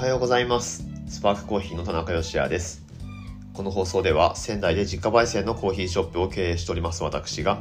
[0.00, 0.82] はようございます。
[1.08, 2.86] スパークコーヒーの田中芳也です。
[3.52, 7.60] この放送では仙台で自家焙煎のコーヒーショップを経営しております私が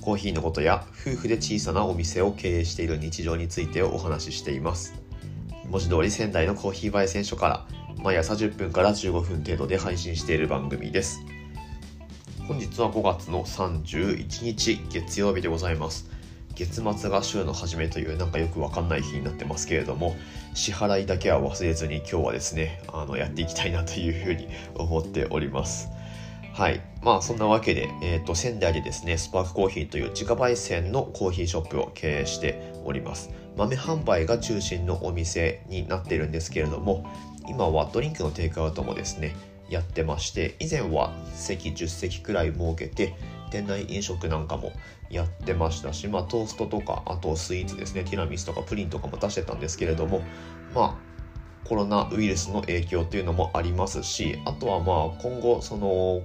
[0.00, 4.94] コーヒーのことや夫婦で小さなお店を経営している日常についてお話ししています。
[5.68, 7.66] 文字通り仙台のコーヒー焙煎所から
[8.02, 11.20] 毎朝10分から15分程度で配信している番組です。
[12.48, 16.15] 本日は5月の31日月曜日でございます。
[16.56, 20.16] 月末が週の初めというなんかよくわかんない日になってますけれども
[20.54, 25.88] 支払いだけは忘れずに今日はですねあのやっていきたいなというふうに 思っております。
[26.52, 26.80] はい。
[27.02, 33.30] まあそんなわけで、えーと、仙台でですねスパークコーヒーという自家焙煎のコーヒーショップを経営しております。
[33.56, 37.06] 豆販売が中心のお店になっているんですけれども
[37.48, 39.34] 今はドリンクのテイクアウトもですね
[39.68, 43.14] やってまして以前は席10席くらい設けて
[43.50, 44.72] 店内飲食なんかも
[45.10, 50.22] やってましたし、まあ、トーストとかあとスイーツですねティラミスとかプリンとかも出してたんですけれども
[50.74, 51.06] まあ
[51.66, 56.22] コロナウイルスの影響というのもありますしあとはまあ今後その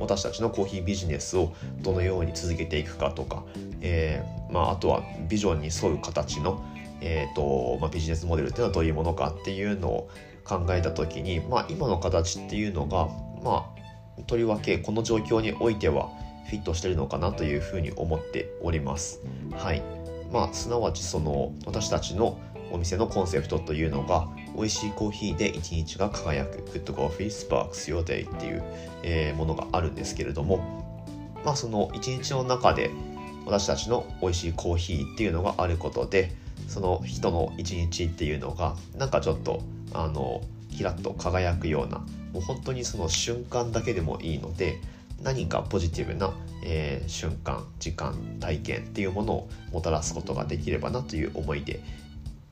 [0.00, 3.44] 私たちのコーヒービジネスをどのように続けていくかとか、
[3.80, 6.64] えーまあ、あとはビジョンに沿う形の、
[7.00, 10.10] えーとまあ、ビジネスモデルっていうのはどういうものかっていうのを
[10.44, 13.08] 考えた時に、まあ、今の形っていうのが、
[13.42, 13.66] ま
[14.18, 16.08] あ、とりわけこの状況においては
[16.46, 19.20] フィットしてるのかなというふうに思っております。
[19.52, 19.82] はい
[20.32, 22.38] まあ、すなわちその私たちの
[22.72, 28.62] お店のコンセプトというのが美味しいコーヒーで一日が輝く Good Coffee Sparks Your Day っていう、
[29.04, 32.90] えー、ものがあるんですけれどもまあその一日の中で
[33.46, 36.32] 私たちの美味しいコーヒーっていうのがあることで
[36.66, 40.40] その人の一日っていうのがなんかちょっとあの
[40.76, 41.98] キラッと輝くような
[42.32, 44.80] もう本当にその瞬間だけでもいいので
[45.24, 46.32] 何かポジティブな、
[46.64, 51.80] えー、瞬間時間体験っていうものをもたらすことができればなという思いで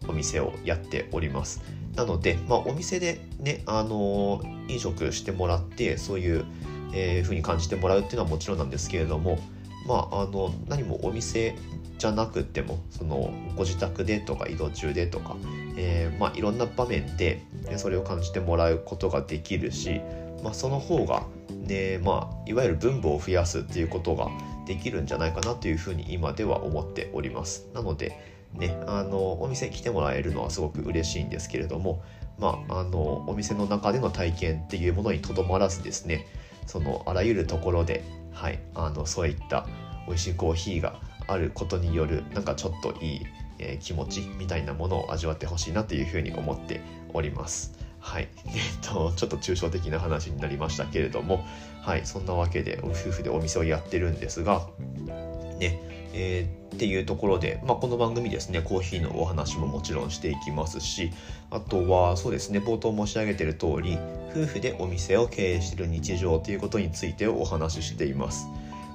[0.09, 1.63] お店をやっております。
[1.95, 6.45] なので、まあ、お店でね、あのー、飲食してもらってそういう、
[6.93, 9.39] えー、風に感じてもらうっていうのはもちろんなんですけれども
[9.87, 11.57] まあ、あの何もお店
[11.99, 15.37] じゃなくてもそのご自宅でとか移動中でとか、
[15.77, 17.43] えー、まあ、いろんな場面で
[17.77, 20.01] それを感じてもらうことができるし、
[20.43, 21.25] まあ、その方が
[21.67, 24.29] でまあいわゆる分母を増やすっていうことが
[24.67, 28.19] できるんじゃないかなというふうに今では思っておりますなので
[28.55, 32.03] ねあのお店に来てもらえるのはすごく嬉しいんですけれども
[32.39, 36.27] まああのお店の中での体験っていうものにとどまらずですね
[36.67, 39.67] そのあらゆるところではいあのそういった
[40.07, 43.27] 美味しいコーヒーがあることによるなんかちょっといい、
[43.59, 46.81] えー、気持ちみたいなものを味わってほしいなというふうに思って
[47.15, 47.82] おります。
[48.03, 48.29] はい。
[48.47, 48.53] えっ
[48.83, 51.47] と、ちょっと抽象的な話になりましたけれども、
[51.81, 52.03] はい。
[52.05, 54.67] そんなわけで、夫婦でお店をやってるんですが、
[55.59, 55.81] ね、
[56.13, 61.13] えー、っていうところで、まあ、この番組ですね、コーヒーのお話ももちろんしていきますし、
[61.51, 63.97] あとは、そうですね、冒頭申し上げている通り、
[64.33, 68.47] 夫婦でお店を経営してる日常ということについてお話ししています。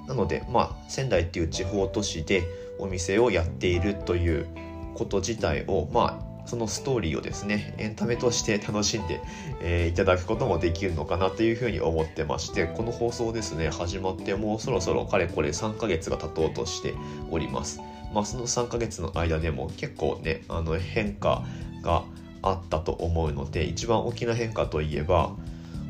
[0.08, 2.44] なので、まあ、仙台っていう地方都市で
[2.80, 4.48] お店をやっているという
[4.96, 9.22] こと自体を、まあ、そのストーリーをですねエンタメとして楽しんで、
[9.62, 16.96] えー、いただくこともできるのかなというふうに思ってましてこの放送ですね始まってもうそろそろかれこれ3ヶ月が経とうとして
[17.30, 17.82] おります。
[18.14, 21.44] まあその3ヶ月の間でも結構ねあの変化
[21.84, 22.06] が
[22.42, 25.36] あったと思うので一番大きな変化といえば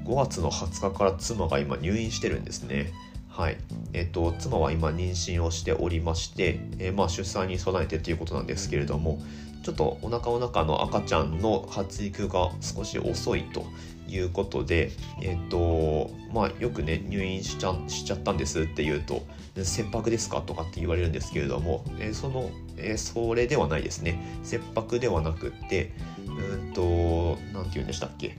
[0.06, 2.92] 5月の20日から妻が今入院してるんですね。
[3.38, 3.58] はい。
[3.94, 9.22] えっと、妻は今妊娠をしておりまして、えー、まあ、出産に備えてということなんですけれども
[9.64, 13.66] ちょっとお腹の中の赤ちゃんの発育が少し遅いと
[14.08, 14.92] いうことで、
[15.22, 19.24] えっ、と、まあ、よくね、入院しちゃしちゃったんですって言うと、
[19.64, 24.40] 切迫ですかとかって言われるんですけれども、えー、その、えー、それではないですね。
[24.44, 25.94] 切迫ではなくって、
[26.26, 28.36] うんと、なんて言うんでしたっけ。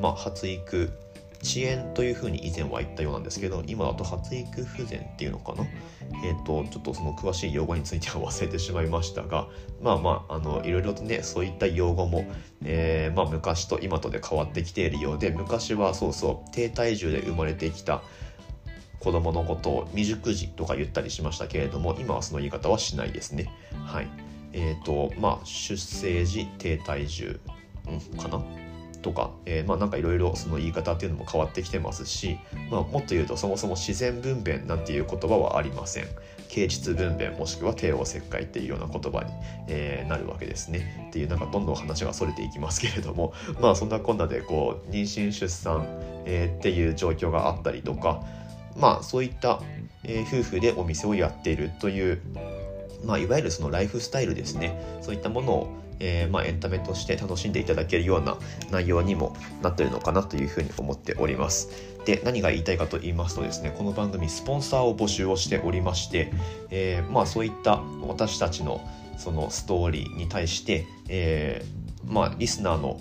[0.00, 0.92] まあ、発育
[1.42, 5.64] 遅延というふうに以前は言ったようなんですけど今だと発育不全っていうのかな？
[6.24, 9.48] えっ、ー、とちょっとその詳しい用語については忘れてしまいましたが
[9.82, 12.26] まあまああのいろいろとねそういった用語も、
[12.64, 18.02] えー、まあ、昔と今とで変わってきているようで昔はそうそう低体重で生まれてきた
[18.98, 23.50] 子供のことを未熟児とか言ったりしましたけれども今はその言い方はしないですね。
[23.86, 24.08] はい。
[24.52, 27.40] えっ、ー、とまあ出生時低体重、
[28.18, 28.42] かな？
[29.02, 32.38] とか、えー、まあなんかいろいろその言い方っていうのも変わってきてますし、
[32.70, 36.08] まあ、もっと言うとそもそも自然分娩なんていう言葉はありません。
[36.48, 39.30] 形質分娩もしくは帝王切開っていうような言葉に、
[39.68, 41.06] えー、なるわけですね。
[41.08, 45.86] っていうなんかどんどん話がそれていきますけれども まあそんなこんなでこう妊娠出産、
[46.26, 48.24] えー、っていう状況があったりとか
[48.76, 49.60] まあそういった、
[50.04, 52.20] えー、夫婦でお店をやっているという
[53.04, 54.78] まあ、いわゆるそのライフスタイルですね。
[55.00, 55.68] そういったものを、
[56.00, 58.36] えー、まあ、エンタメとして楽しんでいただけるような
[58.70, 61.68] 内容にもなってるのかなというふうに思っております。
[62.04, 66.32] で何が言いたいかと言いますとですねこの番組スポンサーを募集をしておりまして、
[66.70, 68.80] えー、まあ、そういった私たちの
[69.18, 72.98] そのストーリーに対して、えー、まあ、リスナーの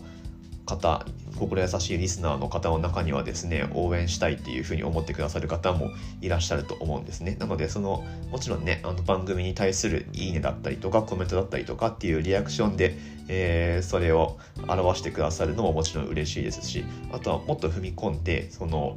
[0.70, 1.06] 方
[1.38, 5.90] 心優しいリスナーの方の中にはですね応援したいっていうふうに思ってくださる方も
[6.22, 7.38] いらっしゃると思うんですね。
[7.40, 12.98] なのでそのもちろんねあの番組に対するいいねだったりとかコメントだったりとかっていうリアクションで、
[13.30, 14.38] えー、それを
[14.68, 18.96] 表してくださるのももちろん嬉しいですしあとはもっと踏み込んでその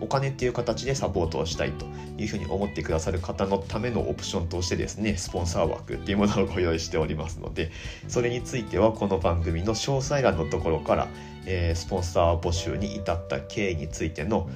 [0.00, 1.86] お金っていう形でサポートをしたいと
[2.18, 7.70] いうふうに思ってくださる方のためのオプションとしてですねスポンサー枠っていうものをご用意しておりますので
[8.08, 11.08] それについてはこの番組の詳細欄のところから、
[11.46, 14.48] えー、スポンサー募集に至った経緯についての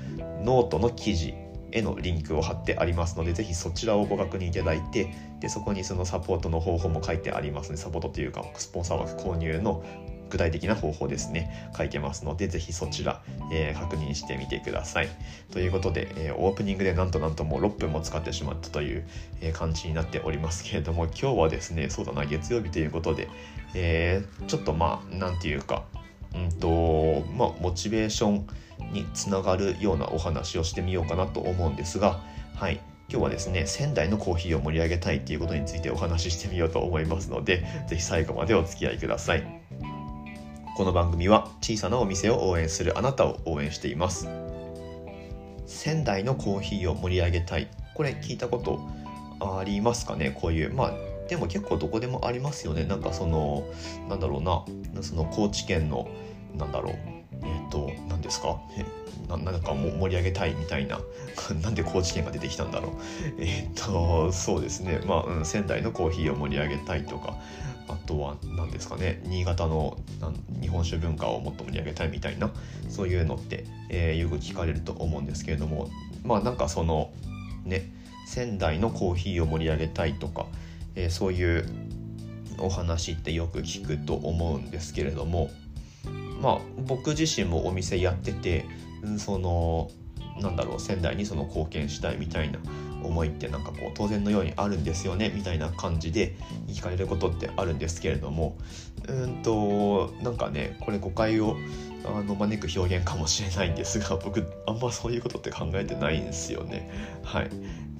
[0.42, 1.34] ノートの記事
[1.72, 9.84] へのリンクを貼ってありますので、ぜひそちらをご確認いただいて、でそこにそのサポートの方法も書いてありますので、サポートというか、スポンサー枠購入の
[10.30, 11.70] 具体的な方法ですね。
[11.76, 13.22] 書いてますのでぜひそちら、
[13.52, 15.08] えー、確認してみてください。
[15.52, 19.06] ということで、えー、オープニングでなんとなんともう6分も使ってしまったという、
[19.40, 23.28] えー、感じになっておりますけれども今日はですねそうだな月曜日ということで、
[23.74, 25.84] えちょっとまあ何て言うか
[26.34, 28.46] うんとまあモチベーション
[28.92, 32.20] につながるようなお話をしてみようかなと思うんですが
[32.54, 32.80] はい。
[33.10, 39.97] 今日はですね仙台のコーヒーを盛り上げたいっていうことについてお話ししてみようと思いますので是非最後までお付き合いください。
[40.78, 44.28] この番組は小さなお店を応援するあなたを応援しています。
[45.66, 47.66] 仙台のコーヒーを盛り上げたい。
[47.94, 48.78] これ聞いたこと
[49.40, 50.30] ありますかね？
[50.40, 50.92] こういうまあ
[51.28, 52.84] でも結構どこでもありますよね。
[52.84, 53.64] なんかその
[54.08, 55.02] なんだろうな。
[55.02, 56.08] その高知県の
[56.56, 56.94] なんだろう。
[56.94, 58.60] えっ、ー、と何ですか？
[59.28, 61.00] ななんかも盛り上げたいみたいな。
[61.60, 62.92] なんで高知県が出てきたんだろう。
[63.40, 65.00] えっ、とそうですね。
[65.04, 67.34] まあ、うん、仙台のコーヒーを盛り上げたいとか。
[67.88, 69.98] あとは何ですかね新潟の
[70.60, 72.50] 日本酒文化をもっと盛り上げたいみたいな
[72.88, 75.88] そういうのって、えー、よく聞かれると思うんですけれども
[76.24, 77.10] まあなんかその
[77.64, 77.90] ね
[78.26, 80.46] 仙台のコーヒーを盛り上げたいとか、
[80.94, 81.66] えー、そういう
[82.58, 85.50] お話ってよく聞くと思うんですけれども
[86.40, 88.64] まあ僕自身もお店やってて
[89.18, 89.90] その
[90.40, 92.58] なんだろう仙台にその貢献したいみたいな
[93.08, 96.36] 思いってなんかこう当然のようにあるんですよねみたいな感じで
[96.68, 98.56] 聞かれることってあるんですけれども
[99.08, 101.56] うんとなんかねこれ誤解を
[102.04, 106.90] あの招く表現かもしれないんですが僕あんまそういうことって考えてないんですよね。
[107.22, 107.50] はい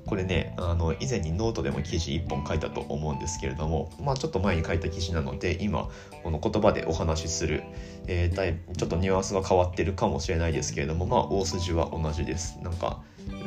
[0.08, 5.88] これねあの以前にノートでも記事1本書いたと思うんですけれどもまあちょっと前に書いた記事なので今
[6.22, 7.62] この言葉でお話しする、
[8.06, 12.58] えー、ちょっとニュアンスが変わってるかもしれないですけれどもまあ大筋は同じです。
[12.62, 13.02] なんか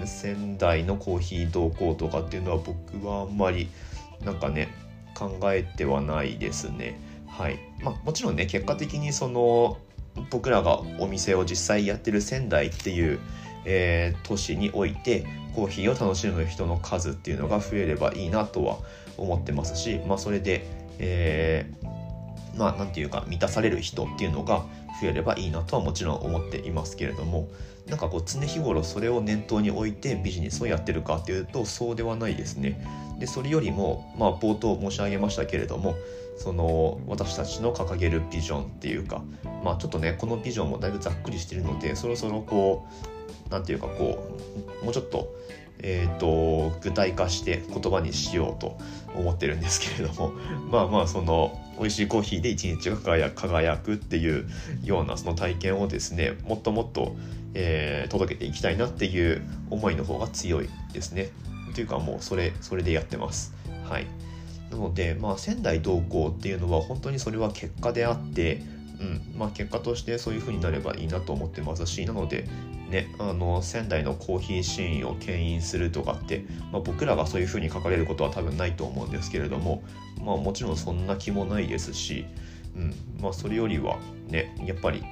[0.05, 3.67] 仙台のコーヒー動向とかっていうのは僕はあんまり
[4.23, 4.69] なんかね
[5.15, 6.99] 考えてはないですね。
[7.27, 9.77] はいまあ、もちろんね結果的にその
[10.29, 13.19] 僕らがお店を実際やってる仙台っていう、
[13.65, 15.25] えー、都市において
[15.55, 18.77] コーヒーを楽しむ人の数っていうのが増えればいいなとは
[19.17, 20.65] 思ってますし、まあ、それで、
[20.99, 24.65] えー、まあ何て言うか満たされる人っていうのが
[25.01, 27.49] 増えればいいなとはもちろん思っていますけれども
[27.88, 32.86] なんかこう常日頃それを念頭に置いてビジネスをやってるかっていうとそうではないですね。
[33.19, 35.95] でそれよりも、まあ、冒頭申し上げましたけれども
[36.38, 39.21] その私たちの掲げるビジョンっていうか
[39.64, 42.88] まあちょっとねこのビジョンもだいぶざっくりしてるのでそろそろこ
[43.47, 44.35] う何て言うかこ
[44.81, 45.31] うもうちょっと
[45.83, 48.78] えーと、具体化して言葉にしようと
[49.16, 50.31] 思ってるんですけれども
[50.71, 54.47] まあまあその美味しいコーヒーで一日が輝くっていう
[54.83, 57.16] ようなその体験をですねもっともっと、
[57.53, 61.29] えー、届けていきたいなっていう思いの方が強いですね。
[61.73, 63.53] というかもうそれそれでやってます。
[63.89, 64.07] はい
[64.71, 68.61] なので、まあ、仙台同行っていうのは本当にそれは結果であって、
[69.01, 72.47] うんまあ、結果としてそういう風になればいいなと思ってますしなので
[72.91, 79.81] ね、あの仙台のコーヒーシーンを牽引するとかって、まあ、僕らがそういうふうに書かれることは多分ないと思うんですけれども、
[80.21, 82.25] まあ、もちろんそんな気もないですし、
[82.75, 85.03] うんまあ、それよりはねやっぱり、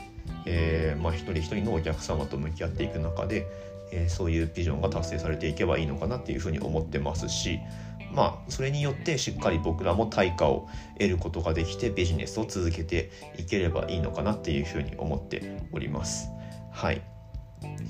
[0.46, 3.46] えーまあ、一人一人のお客様と向き合っていく中で、
[3.92, 7.60] えー、そういうビジョンが達成されていけばいいのかなっていうふうに思ってますし、
[8.14, 10.68] まあ、それによってしっかり僕らも対価を
[10.98, 16.30] 得ることができてビジネスを続けていければいいのかなっていうふうに思っております。
[16.72, 17.02] はい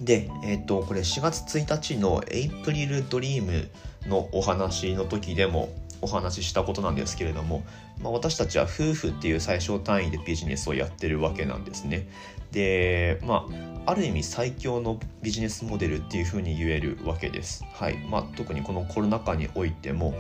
[0.02, 3.70] で、えっ、ー、と、これ4月1日のエイプリルドリーム
[4.08, 5.70] のお話の時でも
[6.02, 7.64] お話ししたことなんですけれども、
[8.02, 12.08] まあ、私たちは夫婦っていう最小単位でビジネスをやってるわけなんですね。
[12.52, 13.46] で、ま
[13.86, 17.64] あ、ある意味最強のビジネスモデルっていうふうに言えるわけです。
[17.74, 17.98] はい。
[18.10, 20.14] まあ、特にこのコロナ禍においても、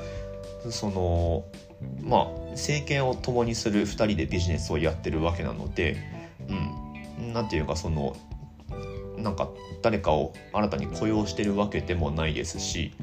[0.70, 1.46] その
[2.02, 5.98] まあ政権を共にする2人でビジネスをやってるわけなので、
[7.18, 8.16] うん、なんていうかその
[9.18, 9.50] なんか
[9.82, 12.94] 誰かを新たに雇用してるわけでもないですし、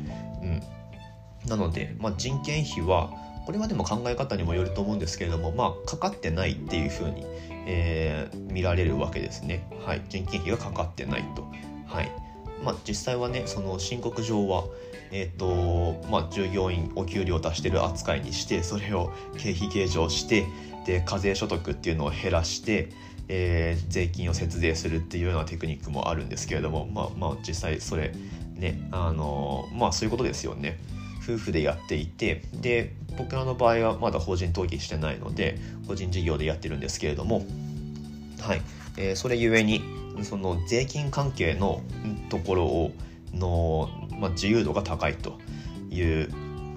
[1.47, 3.11] なので、まあ、人件費は
[3.47, 7.25] これはでも考え方にもよると思うんですけれどもまあかかってないっていうふうに、
[7.67, 9.69] えー、見られるわけですね。
[9.85, 11.47] はい、人件費がかかってないと。
[11.87, 12.11] はい
[12.65, 14.65] まあ、実際はねその申告上は、
[15.12, 20.47] えーとまあ、従業員お給料を出してる扱いにしてそれを経費計上して
[20.87, 22.88] で課税所得っていうのを減らして
[23.29, 28.12] えー、税金を節税するっていうようなテクニックもあるんですけれどもまあまあ実際それ
[28.55, 30.79] ねあのまあそういうことですよね。
[31.26, 37.45] 夫婦でやっていてで僕らの場合はまだ法人登記してないので個人事業でやってるんですけれども
[38.40, 38.62] はい、
[38.97, 39.83] えー、それゆえに
[40.23, 41.83] その税金関係の
[42.30, 42.92] ところを
[43.35, 45.38] の、まあ、自由度が高いと
[45.90, 46.30] いう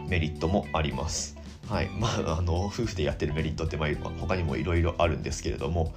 [0.09, 1.37] メリットもあります。
[1.69, 3.89] はいまあ、あの夫婦でやってるメリットって、まあ、
[4.19, 5.93] 他にもいろいろあるんですけれども、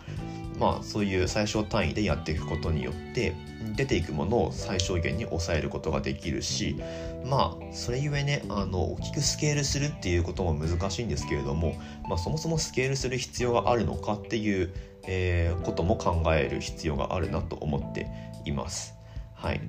[0.59, 3.35] まあ、そういう最小単位でやっていくことによって
[3.75, 6.77] 出ていくものを最小限に抑えることができるし
[7.25, 11.75] まあそれゆえねあの大きくスケールするっていうことも難しいんですけれども、
[12.09, 14.73] まあ、そもそもスケールする必要があるのかっていう、
[15.07, 18.07] えー、ことも考える必要があるなと思って
[18.45, 18.95] います。
[19.35, 19.61] はい、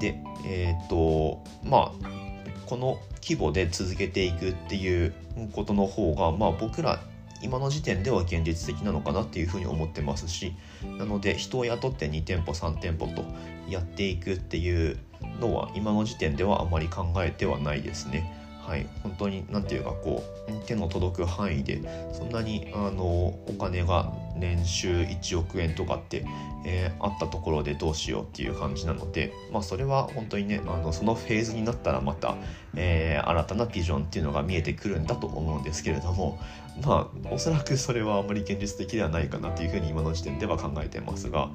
[0.00, 2.24] でえっ、とまあ
[2.66, 5.14] この規模で続けていくっていう
[5.52, 7.00] ことの方が、まあ、僕ら
[7.44, 10.54] 今の時点では現実的なのかなっていうふうに思ってますし
[10.98, 13.22] なので人を雇って2店舗3店舗と
[13.68, 14.98] やっていくっていう
[15.40, 18.40] のは今の時点ではあまり考えてはないですね。
[18.66, 21.82] はい、本当に何て言うかこう手の届く範囲で
[22.14, 26.24] そんなにあのお金が年収1億円とかって、
[26.64, 32.36] えー、あったところでどうしようっていう感じなので、まあ、それは本当にねあのそのフェーズになったらまた、
[32.74, 36.38] えー、新たなビジョンっていうのが見えてくるんだと思うんですけれども
[36.84, 41.50] まあおそらくそれはあまり現実的ではないかなというふうに今の時点では考えてますが、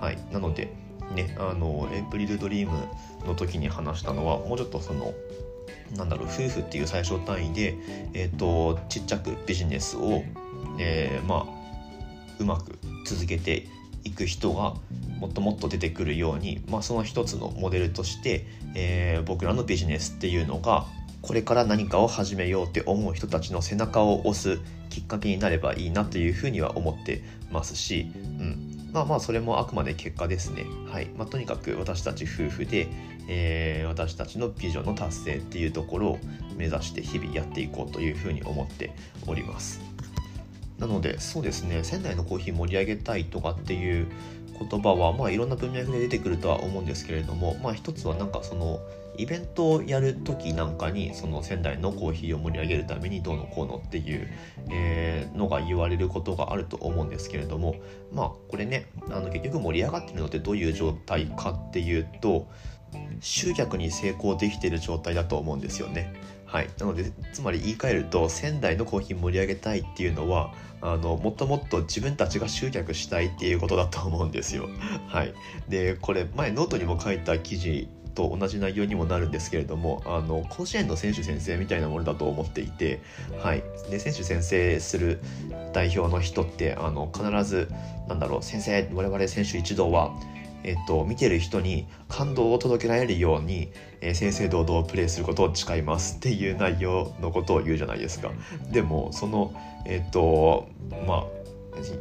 [0.00, 0.72] はい、なので
[1.14, 2.88] ねあのエイプリルドリーム
[3.26, 5.12] の時に話したのはもうちょっとその
[5.96, 7.76] なんだろう夫婦っていう最小単位で、
[8.14, 10.22] えーと、ちっちゃくビジネスを、
[10.78, 11.61] えー、まあ
[12.42, 13.66] うまく続けて
[14.04, 14.74] いく人が
[15.18, 20.86] もっともっと出てくるように、まあ、その一つのモデルとして、えー、僕らのビジネスっていうのが
[21.22, 27.22] これから何かを始めようって思う人たちの背中を押すきっかけになればいいなというふうには思って
[27.52, 30.66] ますし、うん、まあまあそれもあくまで結果ですね。
[30.90, 32.88] はいまあ、とにかく私たち夫婦で、
[33.28, 36.18] えー、私たちのビジョンの達成っていうところを
[36.56, 38.92] 目指して日々やっていこうというふうに思って
[39.26, 39.91] おります。
[40.78, 44.08] なのでそうですね仙台のコーヒー盛り上げたいとかっていう
[44.68, 48.80] 言葉はまあいろんな文脈で出てくるとは思うんですけれどもまあ一つはなんかその
[49.18, 54.28] イベントをやる時なんかにその仙台のコーヒーを盛り上げるためにどうのこうのっていう、
[54.70, 57.76] えー、のが言われることがあると思うんですけれども
[58.12, 62.48] まあこれねあの結局盛り上がってるのってどういう状態かっていうと
[63.20, 66.12] 集客に成功できている状態だと思うんですよね。
[66.52, 74.68] はい、なのでつまり言い換えると仙台のコーヒー盛り上げたいっていうのはあのもっともっと自分たちが集客したいっていうことだと思うんですよ。
[75.08, 75.32] はい、
[75.68, 83.00] でこれ前ノートにも書いた記事と同じ内容にもなるんですけれどもあの甲子園の選手先生みたいなものだと思っていて、
[83.38, 85.20] はい、で選手先生する
[85.72, 87.70] 代表の人ってあの必ず
[88.08, 90.12] なんだろう先生我々選手一同は
[90.64, 98.30] えっと、見てる人に感動を届けられるように、えー、正々堂々プレイすることを誓いますっていう内容のことを言うじゃないですか。
[98.70, 99.54] でもその
[99.86, 100.68] えっと
[101.06, 101.42] まあ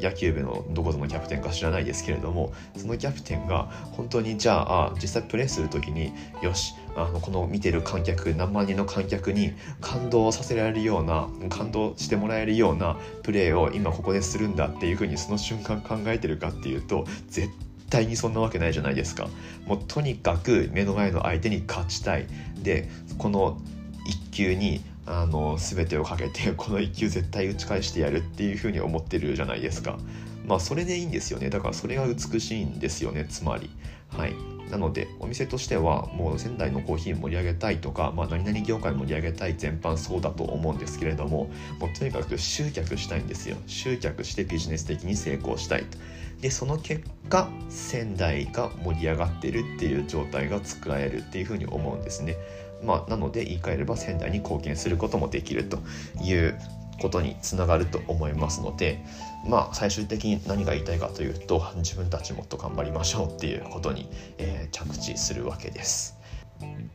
[0.01, 17.49] 野球部のどこぞのキャプテンか知らないですけれどもそのキャプテンが本当にじゃあ実際プレーする時によしあのこの見てる観客何万人の観客に感動させられるような感動してもらえるようなプレーを今ここでするんだっていうふうにその瞬間考えてるかっていうと絶
[17.91, 19.27] 対にそんなわけないじゃないですか。
[19.65, 22.25] もうとにかく目の前の相手に勝ちたい。
[22.63, 23.59] でこの
[24.07, 29.99] 1球にあの全てをかけて この1球絶対打ち返してやるっていうふうに思ってるじゃないですか。
[30.47, 31.49] まあそれでいいんですよね。
[31.49, 33.69] だからそれが美しいんですよねつまり。
[34.09, 34.33] はい。
[34.69, 41.49] なのでお店としてはもう仙台のコーヒー盛り上げたいとか、まあ、何々業界盛り上げたい全般そうだと思うんですけれども
[41.79, 45.97] もうとにかく集客したいんですよ集客してビジネス的に成功したいと
[46.41, 52.35] でその結果仙台が盛り上がってるっていう状態が作られるっていうふうに思うんですね。
[52.83, 55.77] まあ、なので言い換えれば仙台に貢献することもできると
[56.23, 56.57] いう
[57.01, 59.03] ことにつながると思いますので
[59.47, 66.17] まあ最終的に何が言いたいかというと自分たちもっと頑張りましょうっていうことに、えー、着地するわけです。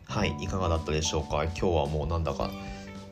[0.06, 1.42] はいいかがだったでしょうか？
[1.44, 2.50] 今日はもうなんだか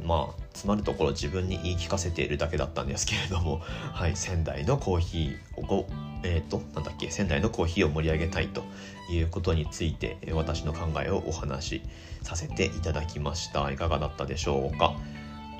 [0.04, 3.60] まあつまるところ自分に言い聞かせているだけだったんですけれども、
[3.92, 5.86] はい、仙台のコーヒーを
[6.22, 8.62] えっ、ー、となんだっけ仙台のコーヒーを盛り上げたいと
[9.10, 11.82] いうことについて私の考えをお話し
[12.22, 13.68] させていただきました。
[13.72, 14.94] いかがだったでしょうか？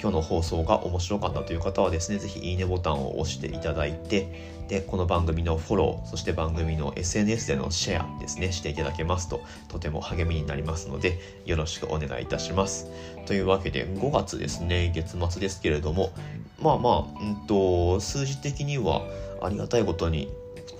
[0.01, 12.91] 今日の放送が面白かったという方はですね、ぜひいいねボタンを押していただいて、で、この番組のフォロー、そして番組の SNS でのシェアですね、していただけますと、とても励みになりますので、よろしくお願いいたします。
[13.27, 16.13] というわけで、5月ですね、月末ですけれども、
[16.61, 19.03] まあまあ、うんと、数字的には
[19.43, 20.29] ありがたいことに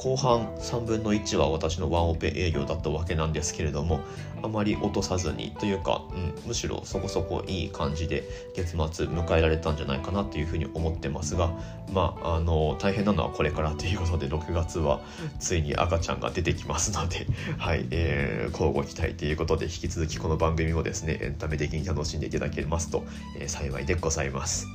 [0.05, 4.01] 後半3分の1は私のワンオペ営業だったわけなんですけれども
[4.43, 8.23] あまり落とさずにというか、うん、むしろそこそこいい感じで
[8.55, 11.55] 月末迎えられたんじゃないかなというふうに思ってますが
[11.91, 15.01] まああの大変なのはこれからということで6月は
[15.41, 23.05] ついに赤ちゃんが出てきますので はい、えー、交互期待ということで引き続きこの番組もですねエンタメ的に楽しんでいただけますと、
[23.39, 24.67] えー、幸いでございます。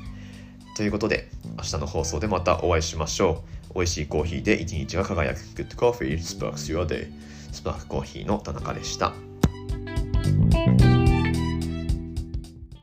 [0.75, 3.58] ということで明日の放送でまたお会いしましょう。
[3.75, 5.39] 美味しいコーヒーで一日が輝く。
[5.39, 6.17] Good Coffee.
[6.17, 7.11] Sparks Your Day.
[7.51, 9.13] スパークコーヒーの田中でした。